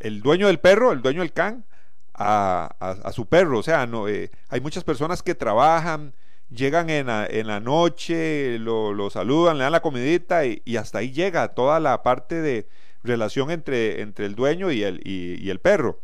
[0.00, 1.66] el dueño del perro, el dueño del can,
[2.14, 3.58] a, su perro.
[3.58, 6.14] O sea, no, eh, hay muchas personas que trabajan,
[6.48, 11.80] llegan en la, noche, lo, saludan, le dan la comidita y, hasta ahí llega toda
[11.80, 12.66] la parte de
[13.02, 16.00] relación entre, entre el dueño y el, y, el perro.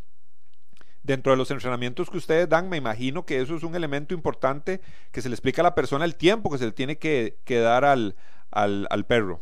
[1.01, 4.81] Dentro de los entrenamientos que ustedes dan, me imagino que eso es un elemento importante
[5.11, 7.83] que se le explica a la persona el tiempo que se le tiene que, dar
[7.83, 8.15] al,
[8.51, 9.41] al perro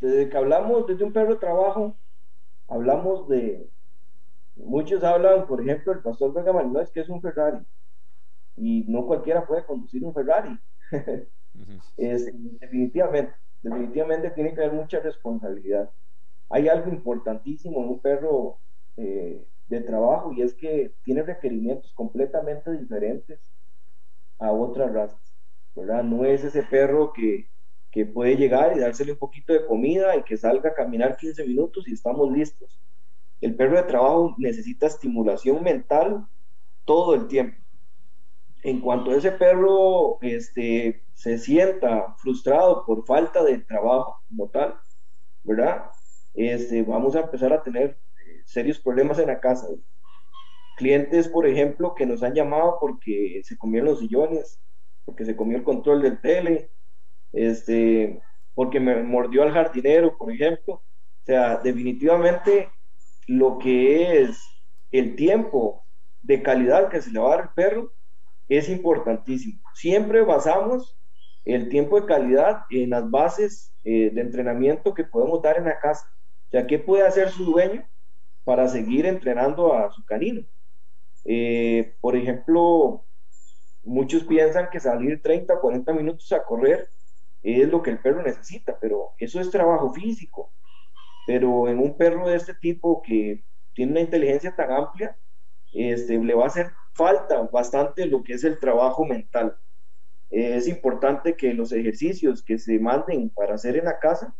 [0.00, 1.96] desde que hablamos desde un perro de trabajo,
[2.68, 3.68] hablamos de,
[4.56, 7.58] muchos hablan, por ejemplo, el pastor Vega no es que es un Ferrari,
[8.56, 10.58] y no cualquiera puede conducir un Ferrari.
[11.96, 15.90] definitivamente, definitivamente tiene que haber mucha responsabilidad.
[16.48, 18.58] Hay algo importantísimo en un perro
[18.96, 23.40] eh, de trabajo y es que tiene requerimientos completamente diferentes
[24.38, 25.34] a otras razas,
[25.74, 26.02] ¿verdad?
[26.02, 27.48] No es ese perro que
[27.92, 31.46] que puede llegar y dársele un poquito de comida y que salga a caminar 15
[31.46, 32.80] minutos y estamos listos.
[33.40, 36.26] El perro de trabajo necesita estimulación mental
[36.86, 37.60] todo el tiempo.
[38.62, 44.74] En cuanto ese perro este, se sienta frustrado por falta de trabajo como tal,
[45.42, 45.90] ¿verdad?
[46.32, 49.66] Este, vamos a empezar a tener eh, serios problemas en la casa.
[50.78, 54.62] Clientes, por ejemplo, que nos han llamado porque se comieron los sillones,
[55.04, 56.70] porque se comió el control del tele,
[57.32, 58.20] este,
[58.54, 60.74] porque me mordió al jardinero, por ejemplo.
[60.74, 62.70] O sea, definitivamente
[63.26, 64.42] lo que es
[64.90, 65.84] el tiempo
[66.22, 67.92] de calidad que se le va a dar al perro
[68.48, 69.60] es importantísimo.
[69.74, 70.96] Siempre basamos
[71.44, 75.78] el tiempo de calidad en las bases eh, de entrenamiento que podemos dar en la
[75.78, 76.06] casa.
[76.48, 77.84] O sea, ¿qué puede hacer su dueño
[78.44, 80.42] para seguir entrenando a su canino?
[81.24, 83.04] Eh, por ejemplo,
[83.82, 86.88] muchos piensan que salir 30 o 40 minutos a correr
[87.42, 90.52] es lo que el perro necesita, pero eso es trabajo físico.
[91.26, 95.16] Pero en un perro de este tipo que tiene una inteligencia tan amplia,
[95.72, 99.56] este, le va a hacer falta bastante lo que es el trabajo mental.
[100.30, 104.34] es importante que los ejercicios que se manden para hacer en la casa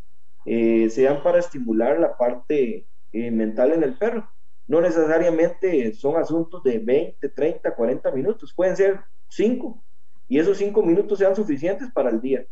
[0.47, 4.29] eh, sean para estimular la parte eh, mental en el perro.
[4.67, 9.83] No necesariamente son asuntos de 20, 30, 40 minutos, pueden ser 5
[10.29, 12.47] y esos 5 minutos sean suficientes para el día.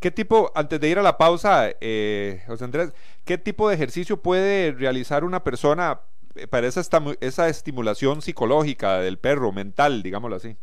[0.00, 2.92] ¿Qué tipo, antes de ir a la pausa, eh, José Andrés,
[3.24, 6.02] qué tipo de ejercicio puede realizar una persona
[6.34, 6.82] eh, para esa,
[7.20, 10.56] esa estimulación psicológica del perro, mental, digámoslo así?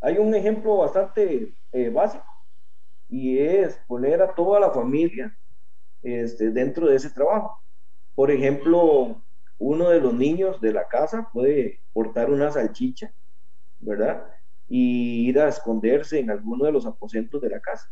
[0.00, 2.24] Hay un ejemplo bastante eh, básico
[3.10, 5.36] y es poner a toda la familia
[6.02, 7.60] este, dentro de ese trabajo.
[8.14, 9.22] Por ejemplo,
[9.58, 13.12] uno de los niños de la casa puede portar una salchicha,
[13.78, 14.24] ¿verdad?
[14.72, 17.90] Y ir a esconderse en alguno de los aposentos de la casa.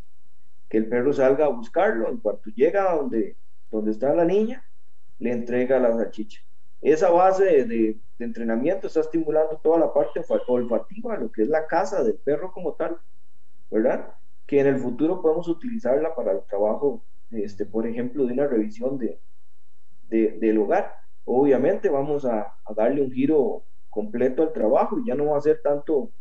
[0.69, 3.37] Que el perro salga a buscarlo, en cuanto llega a donde,
[3.69, 4.65] donde está la niña,
[5.19, 6.41] le entrega la salchicha.
[6.81, 11.67] Esa base de, de, entrenamiento está estimulando toda la parte olfativa, lo que es la
[11.67, 12.97] casa del perro como tal,
[13.73, 14.15] ¿verdad?
[14.47, 18.99] Que en el futuro podemos utilizarla para el trabajo, este, por ejemplo, de una revisión
[18.99, 19.19] de,
[20.09, 20.95] de del hogar.
[21.25, 25.41] Obviamente vamos a, a darle un giro completo al trabajo y ya no va a
[25.41, 26.13] ser tanto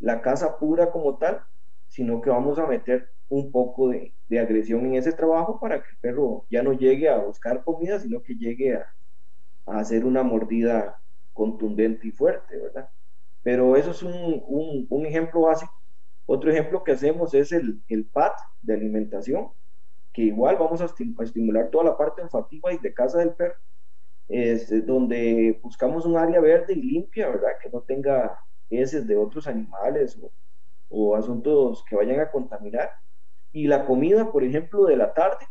[0.00, 1.42] la casa pura como tal,
[1.88, 5.96] sino que vamos a meter un poco de, agresión en ese trabajo para que el
[5.98, 8.86] perro ya no llegue a buscar comida, sino que llegue a,
[9.66, 11.00] hacer una mordida
[11.32, 12.88] contundente y fuerte, ¿verdad?
[13.42, 15.72] Pero eso es un, ejemplo básico.
[16.24, 18.32] Otro ejemplo que hacemos es el, el PAT
[18.62, 19.48] de alimentación,
[20.12, 23.56] que igual vamos a, estimular toda la parte olfativa y de casa del perro,
[24.28, 27.50] es, donde buscamos un área verde y limpia, ¿verdad?
[27.62, 28.38] Que no tenga
[28.70, 30.18] heces de otros animales
[30.88, 32.90] o, asuntos que vayan a contaminar.
[33.52, 35.46] Y la comida, por ejemplo, de la tarde,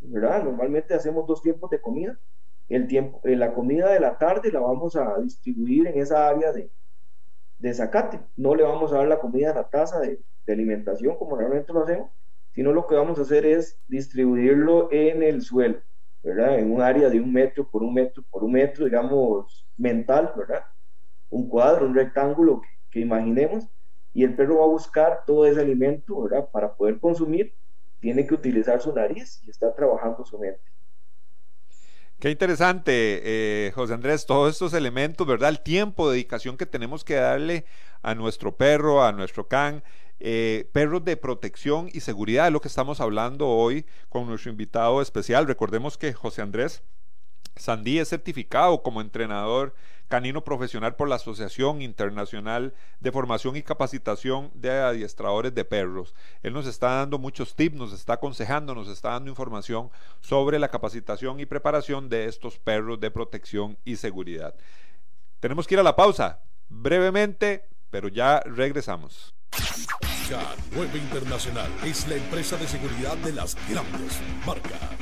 [0.00, 0.44] ¿verdad?
[0.44, 2.18] Normalmente hacemos dos tiempos de comida.
[2.68, 6.52] El tiempo, eh, la comida de la tarde la vamos a distribuir en esa área
[6.52, 6.70] de,
[7.58, 8.20] de zacate.
[8.36, 11.72] No le vamos a dar la comida en la taza de, de alimentación como normalmente
[11.72, 12.10] lo hacemos,
[12.54, 15.80] sino lo que vamos a hacer es distribuirlo en el suelo,
[16.22, 16.58] ¿verdad?
[16.58, 20.64] En un área de un metro por un metro por un metro, digamos, mental, ¿verdad?
[21.32, 23.64] Un cuadro, un rectángulo que, imaginemos,
[24.14, 26.48] y el perro va a buscar todo ese alimento, ¿verdad?
[26.52, 27.54] Para poder consumir,
[28.00, 30.60] tiene que utilizar su nariz y está trabajando su mente.
[32.20, 32.92] Qué interesante,
[33.24, 35.48] eh, José Andrés, todos estos elementos, ¿verdad?
[35.48, 37.64] El tiempo, dedicación que tenemos que darle
[38.02, 39.82] a nuestro perro, a nuestro can,
[40.20, 45.00] eh, perros de protección y seguridad, es lo que estamos hablando hoy con nuestro invitado
[45.00, 45.46] especial.
[45.46, 46.82] Recordemos que José Andrés
[47.56, 49.74] Sandí es certificado como entrenador
[50.12, 56.14] canino profesional por la Asociación Internacional de Formación y Capacitación de Adiestradores de Perros.
[56.42, 60.68] Él nos está dando muchos tips, nos está aconsejando, nos está dando información sobre la
[60.68, 64.54] capacitación y preparación de estos perros de protección y seguridad.
[65.40, 69.34] Tenemos que ir a la pausa brevemente, pero ya regresamos.
[69.52, 75.01] K9 Internacional es la empresa de seguridad de las grandes marcas.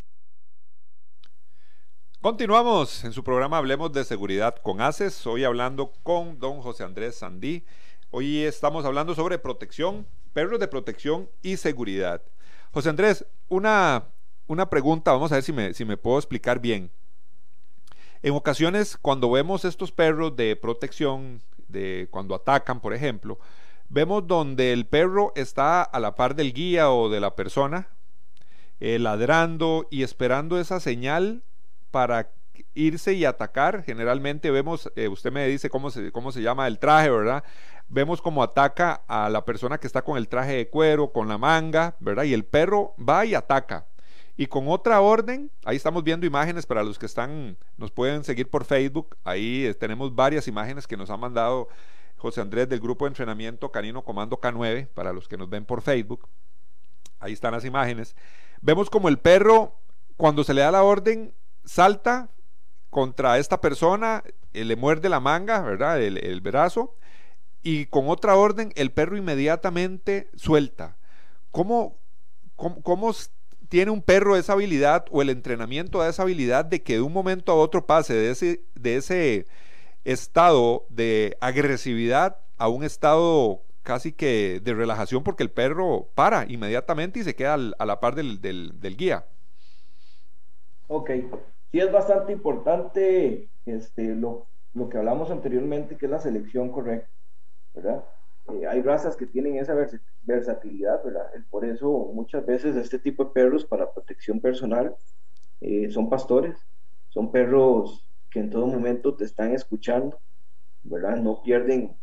[2.21, 5.25] Continuamos en su programa Hablemos de Seguridad con ACES.
[5.25, 7.65] Hoy hablando con don José Andrés Sandí.
[8.11, 12.21] Hoy estamos hablando sobre protección, perros de protección y seguridad.
[12.73, 14.03] José Andrés, una,
[14.45, 16.91] una pregunta, vamos a ver si me, si me puedo explicar bien.
[18.21, 23.39] En ocasiones, cuando vemos estos perros de protección, de cuando atacan, por ejemplo,
[23.89, 27.87] vemos donde el perro está a la par del guía o de la persona,
[28.79, 31.41] eh, ladrando y esperando esa señal
[31.91, 32.31] para
[32.73, 33.83] irse y atacar.
[33.83, 37.43] Generalmente vemos, eh, usted me dice cómo se, cómo se llama el traje, ¿verdad?
[37.87, 41.37] Vemos cómo ataca a la persona que está con el traje de cuero, con la
[41.37, 42.23] manga, ¿verdad?
[42.23, 43.85] Y el perro va y ataca.
[44.37, 48.49] Y con otra orden, ahí estamos viendo imágenes para los que están, nos pueden seguir
[48.49, 49.17] por Facebook.
[49.23, 51.67] Ahí eh, tenemos varias imágenes que nos ha mandado
[52.17, 55.81] José Andrés del grupo de entrenamiento Canino Comando K9, para los que nos ven por
[55.81, 56.27] Facebook.
[57.19, 58.15] Ahí están las imágenes.
[58.61, 59.75] Vemos como el perro,
[60.17, 61.33] cuando se le da la orden,
[61.65, 62.29] salta
[62.89, 66.01] contra esta persona, eh, le muerde la manga, ¿verdad?
[66.01, 66.95] El, brazo,
[67.63, 70.97] y con otra orden, el perro inmediatamente suelta.
[71.51, 71.97] ¿Cómo,
[72.55, 73.13] cómo,
[73.69, 77.13] tiene un perro esa habilidad o el entrenamiento de esa habilidad de que de un
[77.13, 79.47] momento a otro pase de ese, de ese
[80.03, 87.19] estado de agresividad a un estado casi que de relajación porque el perro para inmediatamente
[87.19, 89.25] y se queda a la par del, guía.
[90.93, 91.09] Ok,
[91.71, 94.49] sí es bastante importante este, lo,
[94.89, 97.09] que hablamos anteriormente, que es la selección correcta,
[97.73, 98.05] ¿verdad?
[98.49, 99.73] Eh, hay razas que tienen esa
[100.23, 101.27] versatilidad, ¿verdad?
[101.49, 104.93] Por eso muchas veces este tipo de perros para protección personal
[105.61, 106.59] eh, son pastores,
[107.07, 110.21] son perros que en todo momento te están escuchando,
[110.83, 111.15] ¿verdad?
[111.15, 111.97] No pierden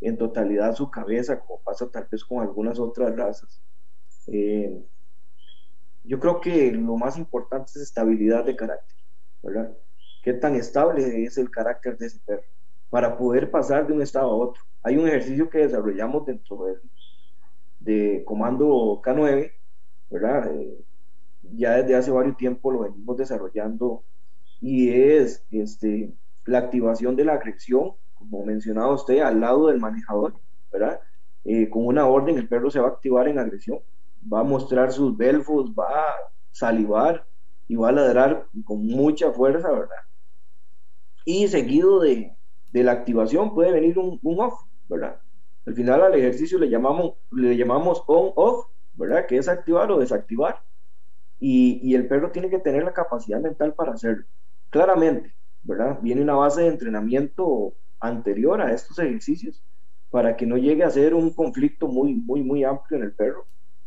[0.00, 3.62] en totalidad su cabeza, como pasa tal vez con algunas otras razas.
[4.26, 4.84] Eh,
[6.06, 8.96] yo creo que lo más importante es estabilidad de carácter,
[9.42, 9.76] ¿verdad?
[10.22, 12.42] ¿Qué tan estable es el carácter de ese perro?
[12.90, 14.62] Para poder pasar de un estado a otro.
[14.82, 16.66] Hay un ejercicio que desarrollamos dentro
[17.80, 19.52] de comando K9,
[20.10, 20.52] ¿verdad?
[20.54, 20.84] Eh,
[21.52, 24.04] ya desde hace varios tiempo lo venimos desarrollando
[24.60, 26.12] y es este,
[26.44, 30.34] la activación de la agresión como mencionaba usted, al lado del manejador,
[30.72, 31.00] ¿verdad?
[31.44, 33.80] Eh, con una orden el perro se va a activar en agresión,
[34.32, 36.14] va a mostrar sus belfos, va a
[36.50, 37.26] salivar
[37.68, 39.96] y va a ladrar con mucha fuerza, ¿verdad?
[41.24, 42.36] Y seguido de,
[42.72, 44.54] de la activación puede venir un, un, off,
[44.88, 45.20] ¿verdad?
[45.66, 49.26] Al final al ejercicio le llamamos, le llamamos on-off, ¿verdad?
[49.26, 50.62] Que es activar o desactivar.
[51.38, 54.24] Y, y el perro tiene que tener la capacidad mental para hacerlo.
[54.70, 55.34] Claramente,
[55.64, 55.98] ¿verdad?
[56.00, 59.62] Viene una base de entrenamiento anterior a estos ejercicios
[60.10, 63.46] para que no llegue a ser un conflicto muy, muy, muy amplio en el perro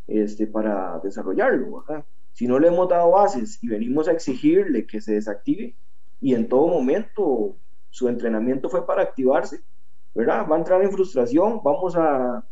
[0.10, 1.86] este, para desarrollarlo.
[2.34, 5.76] Si no le hemos dado bases y venimos a exigirle que se desactive
[6.22, 7.56] y en todo momento
[7.90, 9.62] su entrenamiento fue para activarse,
[10.14, 10.48] ¿verdad?
[10.50, 12.44] Va a entrar en frustración, vamos a,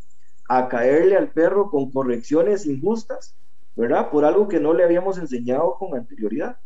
[0.50, 3.36] a caerle al perro con correcciones injustas,
[3.76, 4.10] ¿verdad?
[4.10, 6.58] Por algo que no le habíamos enseñado con anterioridad.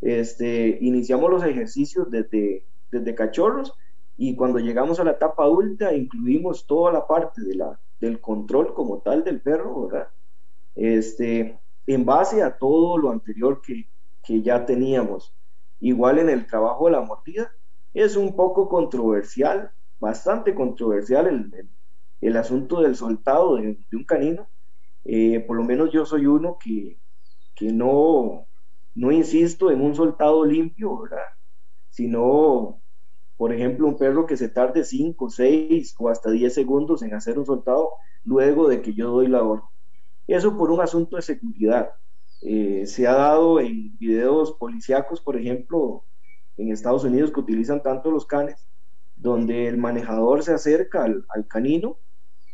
[0.00, 3.74] Este, iniciamos los ejercicios desde, desde cachorros
[4.16, 8.74] y cuando llegamos a la etapa adulta, incluimos toda la parte de la, del control
[8.74, 10.08] como tal del perro, ¿verdad?
[10.74, 13.88] Este, en base a todo lo anterior que,
[14.22, 15.34] que ya teníamos.
[15.80, 17.50] Igual en el trabajo de la mordida,
[17.94, 21.68] es un poco controversial, bastante controversial el,
[22.20, 24.48] el asunto del soltado de, un canino,
[25.04, 26.98] eh, por lo menos yo soy uno que,
[27.54, 28.46] que no,
[28.94, 31.24] no insisto en un soltado limpio, ¿verdad?
[31.90, 32.82] Sino,
[33.36, 37.38] por ejemplo, un perro que se tarde 5, 6 o hasta 10 segundos en hacer
[37.38, 37.92] un soltado
[38.24, 39.68] luego de que yo doy la orden.
[40.28, 41.90] Eso por un asunto de seguridad.
[42.42, 46.04] Eh, se ha dado en videos policíacos, por ejemplo,
[46.58, 48.68] en Estados Unidos que utilizan tanto los canes,
[49.16, 51.96] donde el manejador se acerca al, canino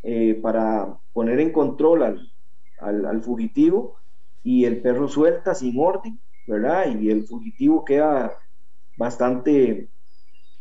[0.05, 2.33] eh, para poner en control al,
[2.79, 3.97] al, fugitivo
[4.45, 6.87] y el perro suelta sin orden, ¿verdad?
[6.99, 8.39] Y el fugitivo queda
[8.97, 9.89] bastante,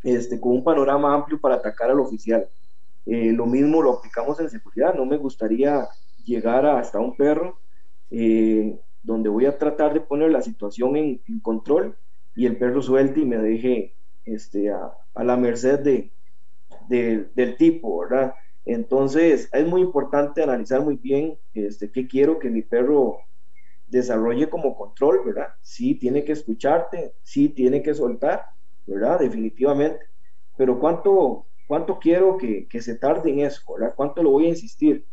[0.01, 2.47] este, con un panorama amplio para atacar al oficial.
[3.05, 5.88] Eh, lo mismo lo aplicamos en seguridad, no me gustaría
[6.24, 7.59] llegar hasta un perro
[8.11, 11.97] eh, donde voy a tratar de poner la situación en, control
[12.36, 13.95] y el perro suelte y me deje
[14.26, 16.11] este, a, la merced de,
[16.88, 18.34] del tipo, ¿verdad?
[18.65, 23.19] Entonces es muy importante analizar muy bien este, qué quiero que mi perro
[23.88, 25.49] desarrolle como control, ¿verdad?
[25.61, 28.45] Sí tiene que escucharte, sí tiene que soltar,
[28.88, 29.19] ¿verdad?
[29.19, 30.05] Definitivamente.
[30.57, 33.93] Pero ¿cuánto, cuánto quiero que, que se tarde en eso, ¿verdad?
[33.95, 35.05] ¿Cuánto lo voy a insistir?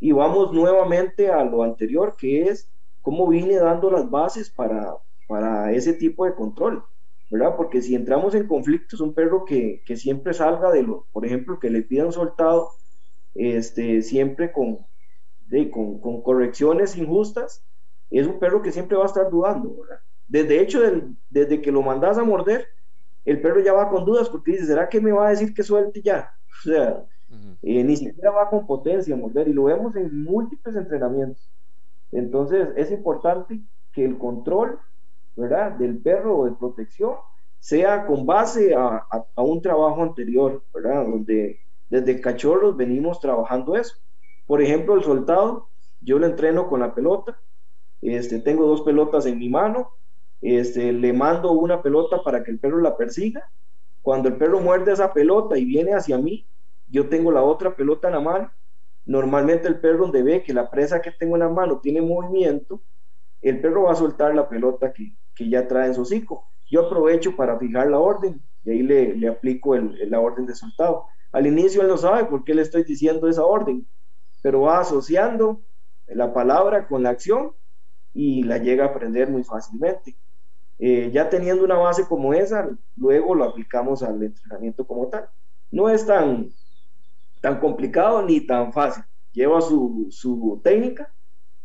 [0.00, 2.70] Y vamos nuevamente a lo anterior, que es
[3.02, 4.96] cómo vine dando las bases para,
[5.28, 6.84] para ese tipo de control,
[7.30, 7.54] ¿verdad?
[7.56, 11.58] Porque si entramos en conflictos, un perro que, que siempre salga de lo, por ejemplo,
[11.60, 12.70] que le pidan soltado,
[13.34, 14.78] este, siempre con,
[15.46, 17.62] de, con, con, correcciones injustas,
[18.10, 20.00] es un perro que siempre va a estar dudando, ¿verdad?
[20.26, 20.80] Desde hecho,
[21.28, 22.66] desde que lo mandas a morder,
[23.24, 25.62] el perro ya va con dudas porque dice, ¿será que me va a decir que
[25.62, 26.32] suelte ya?
[26.60, 27.06] O sea,
[27.62, 31.50] eh, ni siquiera va con potencia a morder y lo vemos en múltiples entrenamientos.
[32.12, 33.60] Entonces es importante
[33.92, 34.78] que el control
[35.36, 35.72] ¿verdad?
[35.72, 37.14] del perro de protección
[37.58, 39.06] sea con base a,
[39.36, 41.04] a, un trabajo anterior, ¿verdad?
[41.04, 41.60] donde
[41.90, 43.96] desde cachorros venimos trabajando eso.
[44.46, 45.68] Por ejemplo, el soltado,
[46.00, 47.38] yo lo entreno con la pelota,
[48.02, 49.90] este, tengo dos pelotas en mi mano,
[50.40, 53.48] este, le mando una pelota para que el perro la persiga.
[54.02, 56.46] Cuando el perro muerde esa pelota y viene hacia mí,
[56.90, 58.52] yo tengo la otra pelota en la mano,
[59.04, 62.82] normalmente el perro donde ve que la presa que tengo en la mano tiene movimiento,
[63.40, 66.50] el perro va a soltar la pelota que, que ya trae en su hocico.
[66.70, 70.54] Yo aprovecho para fijar la orden y ahí le, le aplico el, la orden de
[70.54, 71.06] soltado.
[71.32, 73.86] Al inicio él no sabe por qué le estoy diciendo esa orden,
[74.42, 75.62] pero va asociando
[76.06, 77.54] la palabra con la acción
[78.12, 80.18] y la llega a aprender muy fácilmente.
[80.78, 85.28] Eh, ya teniendo una base como esa, luego lo aplicamos al entrenamiento como tal.
[85.70, 86.50] No es tan,
[87.40, 89.04] tan complicado ni tan fácil.
[89.32, 91.12] Lleva su, su técnica,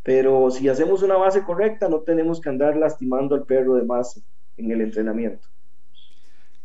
[0.03, 4.21] pero si hacemos una base correcta, no tenemos que andar lastimando al perro de más
[4.57, 5.47] en el entrenamiento.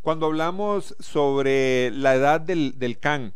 [0.03, 3.35] Cuando hablamos sobre la edad del, del can,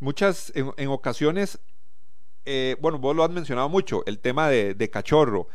[0.00, 1.60] muchas en, ocasiones,
[2.44, 5.48] eh, bueno, vos lo has mencionado mucho, el tema de, de, cachorro.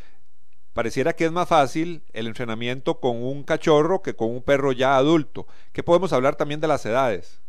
[0.73, 4.97] Pareciera que es más fácil el entrenamiento con un cachorro que con un perro ya
[4.97, 5.45] adulto.
[5.71, 7.42] ¿Qué podemos hablar también de las edades?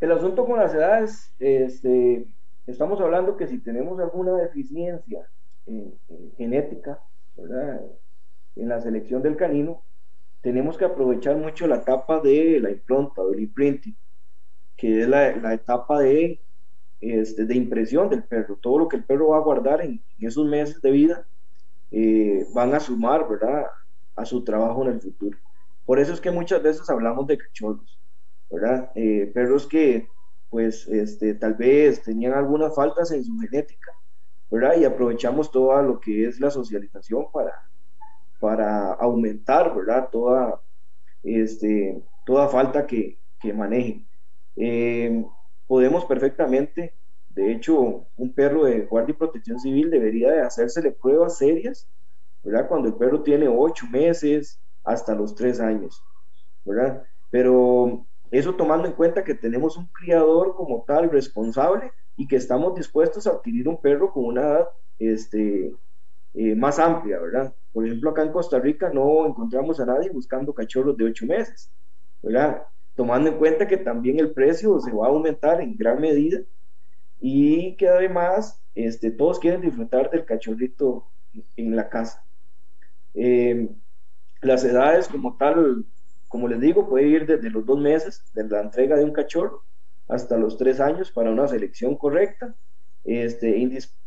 [0.00, 2.26] El asunto con las edades, este,
[2.66, 5.28] estamos hablando que si tenemos alguna deficiencia
[6.36, 7.00] genética,
[7.36, 7.80] ¿verdad?
[8.56, 9.82] en la selección del canino,
[10.40, 13.96] tenemos que aprovechar mucho la etapa de la impronta, del imprinting,
[14.76, 16.40] que es la, etapa de,
[17.00, 18.56] este, de impresión del perro.
[18.56, 21.26] Todo lo que el perro va a guardar en, esos meses de vida
[21.90, 23.66] eh, van a sumar, ¿verdad?,
[24.14, 25.36] a su trabajo en el futuro.
[25.84, 27.97] Por eso es que muchas veces hablamos de cachorros.
[28.50, 28.90] ¿Verdad?
[28.94, 30.08] Eh, perros que
[30.50, 33.92] pues este, tal vez tenían algunas faltas en su genética,
[34.50, 34.76] ¿verdad?
[34.78, 37.52] Y aprovechamos todo lo que es la socialización para,
[38.40, 40.08] para aumentar, ¿verdad?
[40.10, 40.62] Toda,
[41.22, 44.08] este, toda falta que, que manejen.
[44.56, 45.24] Eh,
[45.66, 46.96] podemos perfectamente,
[47.28, 51.88] de hecho, un perro de guardia y protección civil debería de hacérsele pruebas serias,
[52.42, 52.68] ¿verdad?
[52.68, 56.02] Cuando el perro tiene ocho meses hasta los tres años,
[56.64, 57.04] ¿verdad?
[57.30, 62.74] Pero eso tomando en cuenta que tenemos un criador como tal responsable y que estamos
[62.74, 64.68] dispuestos a adquirir un perro con una edad
[64.98, 65.74] este,
[66.34, 67.54] eh, más amplia, ¿verdad?
[67.72, 71.70] Por ejemplo, acá en Costa Rica no encontramos a nadie buscando cachorros de ocho meses,
[72.22, 72.62] ¿verdad?
[72.94, 76.40] Tomando en cuenta que también el precio se va a aumentar en gran medida
[77.20, 81.06] y que además este, todos quieren disfrutar del cachorrito
[81.56, 82.24] en la casa.
[83.14, 83.68] Eh,
[84.40, 85.84] las edades como tal
[86.28, 89.64] como les digo, puede ir desde los dos meses de la entrega de un cachorro
[90.08, 92.54] hasta los tres años para una selección correcta.
[93.04, 93.54] Este,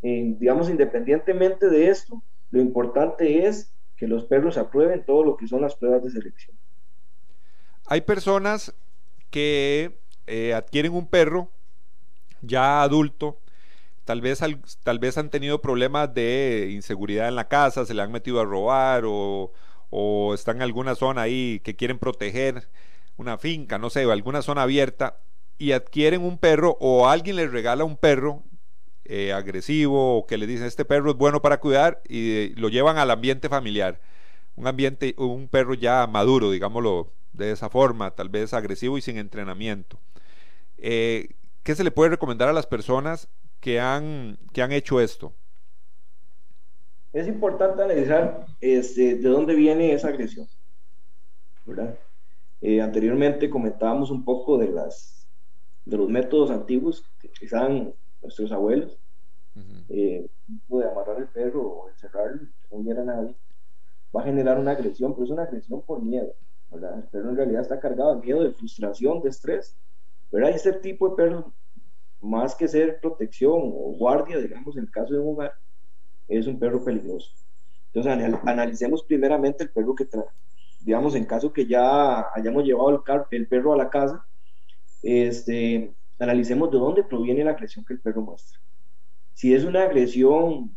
[0.02, 5.62] digamos, independientemente de esto, lo importante es que los perros aprueben todo lo que son
[5.62, 6.56] las pruebas de selección.
[7.88, 8.74] Hay personas
[9.30, 11.50] que eh, adquieren un perro
[12.42, 13.40] ya adulto,
[14.06, 14.42] tal vez,
[14.84, 18.46] tal vez han tenido problemas de inseguridad en la casa, se le han metido a
[18.46, 19.52] robar o,
[19.92, 22.68] o están en alguna zona ahí que quieren proteger
[23.18, 25.20] una finca, no sé, alguna zona abierta
[25.60, 28.42] y adquieren un perro o alguien les regala un perro
[29.06, 32.98] eh, agresivo o que le dicen este perro es bueno para cuidar y lo llevan
[32.98, 34.02] al ambiente familiar.
[34.56, 39.18] Un ambiente, un perro ya maduro, digámoslo de esa forma, tal vez agresivo y sin
[39.18, 40.00] entrenamiento.
[40.78, 41.30] Eh,
[41.64, 43.30] ¿Qué se le puede recomendar a las personas
[43.60, 45.34] que han, que han hecho esto?
[47.14, 50.48] Es importante analizar este, de dónde viene esa agresión.
[52.62, 55.28] Eh, anteriormente comentábamos un poco de, las,
[55.86, 58.98] de los métodos antiguos que utilizaban nuestros abuelos,
[59.90, 63.36] eh, de amarrar el perro o encerrarlo, que no hubiera nadie,
[64.16, 66.34] va a generar una agresión, pero es una agresión por miedo.
[66.70, 67.00] ¿verdad?
[67.00, 69.76] El perro en realidad está cargado de miedo, de frustración, de estrés.
[70.32, 70.52] ¿verdad?
[70.52, 71.46] Y este tipo de perros,
[72.22, 75.54] más que ser protección o guardia, digamos, en el caso de un hogar,
[76.40, 77.32] es un perro peligroso.
[77.94, 80.26] Entonces, analicemos primeramente el perro que trae.
[80.80, 84.26] Digamos, en caso que ya hayamos llevado el, perro a la casa,
[85.04, 88.60] este, analicemos de dónde proviene la agresión que el perro muestra.
[89.34, 90.76] Si es una agresión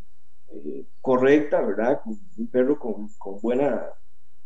[0.51, 2.01] eh, correcta, ¿verdad?
[2.37, 3.83] Un perro con, con, buena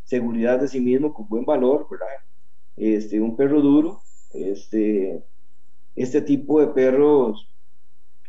[0.04, 2.08] seguridad de sí mismo, con buen valor, ¿verdad?
[2.78, 4.02] Este, un perro duro,
[4.34, 5.24] este,
[5.96, 7.50] este tipo de perros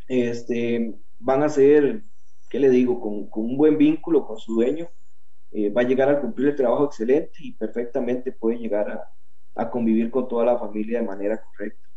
[0.07, 2.03] este, van a ser,
[2.51, 3.01] ¿qué le digo?
[3.01, 4.89] Con, con un buen vínculo con su dueño,
[5.51, 9.09] eh, va a llegar a cumplir el trabajo excelente y perfectamente puede llegar a,
[9.55, 11.87] a convivir con toda la familia de manera correcta.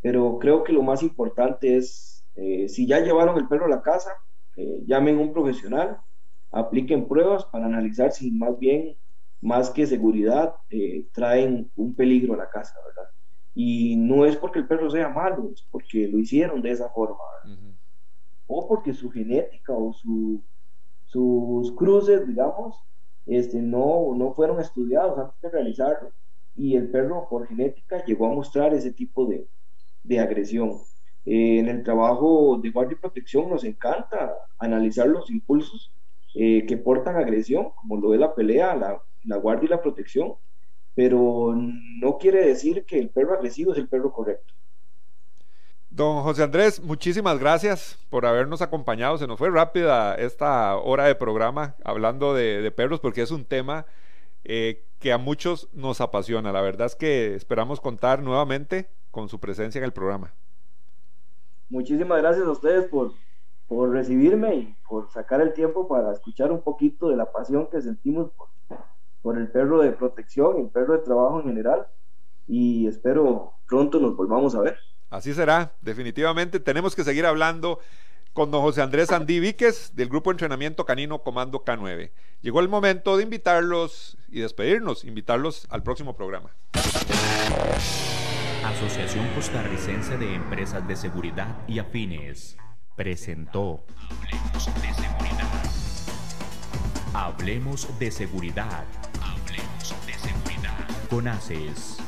[0.00, 3.82] Pero creo que lo más importante es, eh, si ya llevaron el perro a la
[3.82, 4.12] casa,
[4.56, 5.98] eh, llamen a un profesional,
[6.50, 8.96] apliquen pruebas para analizar si más bien,
[9.40, 13.10] más que seguridad, eh, traen un peligro a la casa, ¿verdad?
[13.54, 17.18] Y no es porque el perro sea malo, es porque lo hicieron de esa forma,
[18.48, 20.44] O porque su genética o su,
[21.04, 22.76] sus cruces, digamos,
[23.26, 26.12] este, no, no fueron estudiados antes de realizarlo
[26.56, 29.48] y el perro por genética llegó a mostrar ese tipo de,
[30.02, 30.72] de agresión.
[31.24, 35.94] Eh, en el trabajo de guardia y protección nos encanta analizar los impulsos
[36.34, 38.74] eh, que portan agresión, como lo de la pelea,
[39.24, 40.34] la guardia y la protección,
[40.94, 44.54] pero no quiere decir que el perro agresivo es el perro correcto.
[45.98, 49.18] Don José Andrés, muchísimas gracias por habernos acompañado.
[49.18, 53.84] Se nos fue rápida esta hora de programa hablando de, perros porque es un tema
[54.44, 56.52] eh, que a muchos nos apasiona.
[56.52, 60.32] La verdad es que esperamos contar nuevamente con su presencia en el programa.
[61.68, 63.10] Muchísimas gracias a ustedes por,
[63.90, 68.30] recibirme y por sacar el tiempo para escuchar un poquito de la pasión que sentimos
[68.36, 68.50] por,
[69.20, 71.88] por el perro de protección el perro de trabajo en general.
[72.46, 74.78] Y espero pronto nos volvamos a ver.
[75.10, 76.60] Así será, definitivamente.
[76.60, 77.80] Tenemos que seguir hablando
[78.32, 82.10] con don José Andrés Andí Víquez del Grupo Entrenamiento Canino Comando K9.
[82.40, 86.50] Llegó el momento de invitarlos y despedirnos, invitarlos al próximo programa.
[88.64, 92.56] Asociación Costarricense de Empresas de Seguridad y Afines
[92.94, 95.64] presentó Hablemos de Seguridad.
[97.14, 98.84] Hablemos de Seguridad.
[99.22, 101.08] Hablemos de Seguridad.
[101.08, 102.07] Con ACES